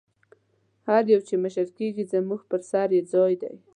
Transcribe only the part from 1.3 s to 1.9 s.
مشر